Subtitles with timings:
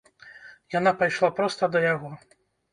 [0.77, 2.11] Яна пайшла проста да яго.